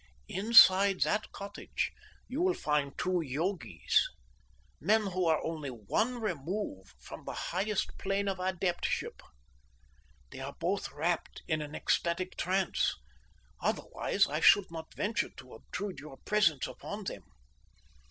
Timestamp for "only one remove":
5.45-6.91